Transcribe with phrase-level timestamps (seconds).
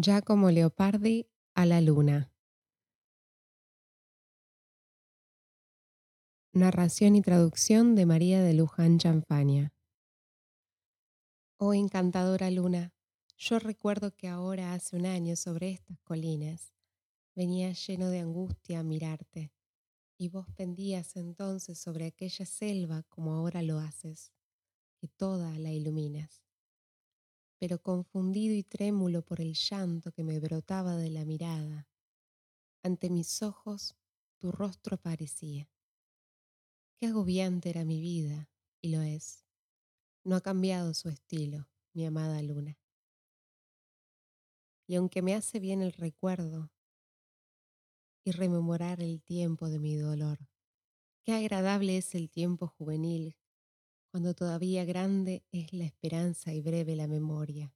[0.00, 2.32] Giacomo Leopardi a la luna.
[6.52, 9.72] Narración y traducción de María de Luján Champaña.
[11.56, 12.92] Oh encantadora luna,
[13.36, 16.72] yo recuerdo que ahora hace un año sobre estas colinas
[17.34, 19.52] venía lleno de angustia a mirarte,
[20.16, 24.32] y vos pendías entonces sobre aquella selva como ahora lo haces,
[25.00, 26.47] que toda la iluminas
[27.58, 31.88] pero confundido y trémulo por el llanto que me brotaba de la mirada.
[32.82, 33.96] Ante mis ojos
[34.38, 35.68] tu rostro parecía.
[36.96, 38.48] Qué agobiante era mi vida,
[38.80, 39.44] y lo es.
[40.24, 42.78] No ha cambiado su estilo, mi amada luna.
[44.86, 46.70] Y aunque me hace bien el recuerdo
[48.24, 50.38] y rememorar el tiempo de mi dolor,
[51.22, 53.36] qué agradable es el tiempo juvenil
[54.10, 57.72] cuando todavía grande es la esperanza y breve la memoria,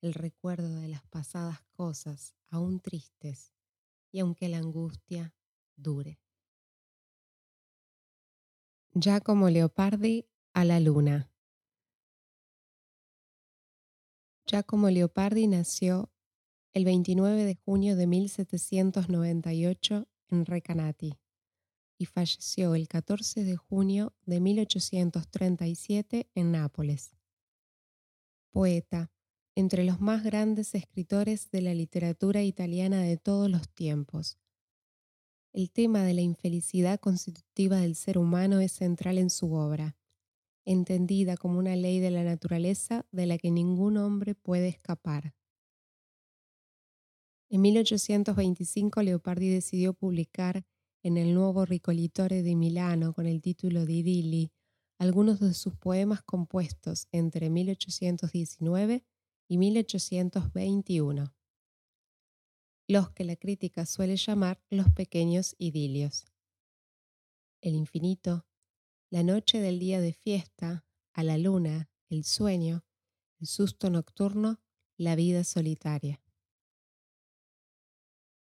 [0.00, 3.52] el recuerdo de las pasadas cosas aún tristes
[4.12, 5.34] y aunque la angustia
[5.76, 6.18] dure.
[8.94, 11.30] Giacomo Leopardi a la luna.
[14.46, 16.10] Giacomo Leopardi nació
[16.72, 21.18] el 29 de junio de 1798 en Recanati
[21.98, 27.16] y falleció el 14 de junio de 1837 en Nápoles.
[28.50, 29.10] Poeta,
[29.54, 34.38] entre los más grandes escritores de la literatura italiana de todos los tiempos.
[35.52, 39.96] El tema de la infelicidad constitutiva del ser humano es central en su obra,
[40.66, 45.34] entendida como una ley de la naturaleza de la que ningún hombre puede escapar.
[47.48, 50.66] En 1825 Leopardi decidió publicar
[51.06, 54.50] en el nuevo Ricolitore de Milano con el título de Idilli
[54.98, 59.04] algunos de sus poemas compuestos entre 1819
[59.46, 61.32] y 1821,
[62.88, 66.24] los que la crítica suele llamar los pequeños idilios.
[67.60, 68.44] El infinito,
[69.08, 72.84] la noche del día de fiesta, a la luna, el sueño,
[73.38, 74.60] el susto nocturno,
[74.96, 76.20] la vida solitaria.